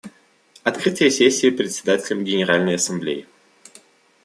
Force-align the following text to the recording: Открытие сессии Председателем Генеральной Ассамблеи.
Открытие 0.63 1.11
сессии 1.11 1.51
Председателем 1.51 2.23
Генеральной 2.23 2.73
Ассамблеи. 2.73 3.27